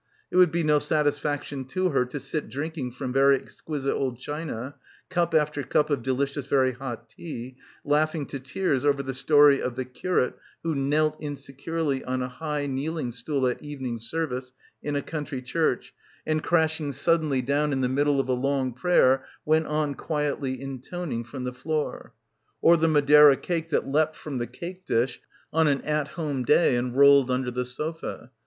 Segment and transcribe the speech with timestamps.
[0.31, 4.73] It would be no satisfaction to her to sit drinking from very exquisite old china,
[5.11, 9.75] cup after cup of delicious very hot tea, laughing to tears over the story of
[9.75, 10.33] the curate
[10.63, 15.39] who knelt in securely on a high kneeling stool at evening service in a country
[15.39, 15.93] church
[16.25, 21.23] and crashing suddenly down in the middle of a long prayer went on quietly intoning
[21.23, 22.15] from the floor,
[22.59, 25.21] or the madeira cake that leapt from the cake dish
[25.53, 28.31] on an at home day and rolled under the sofa.